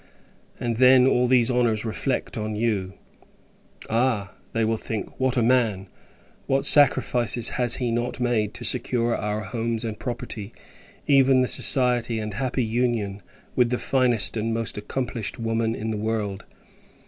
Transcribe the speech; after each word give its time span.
And, 0.59 0.77
then, 0.77 1.05
all 1.05 1.27
these 1.27 1.51
honours 1.51 1.85
reflect 1.85 2.35
on 2.35 2.55
you. 2.55 2.93
"Ah!" 3.87 4.33
they 4.51 4.65
will 4.65 4.75
think; 4.75 5.19
"what 5.19 5.37
a 5.37 5.43
man! 5.43 5.89
what 6.47 6.65
sacrifices 6.65 7.49
has 7.49 7.75
he 7.75 7.91
not 7.91 8.19
made, 8.19 8.51
to 8.55 8.65
secure 8.65 9.15
our 9.15 9.41
homes 9.41 9.85
and 9.85 9.99
property; 9.99 10.53
even 11.05 11.43
the 11.43 11.47
society 11.47 12.17
and 12.17 12.33
happy 12.33 12.63
union 12.63 13.21
with 13.55 13.69
the 13.69 13.77
finest 13.77 14.35
and 14.35 14.55
most 14.55 14.75
accomplished 14.75 15.37
woman 15.37 15.75
in 15.75 15.91
the 15.91 15.97
world." 15.97 16.45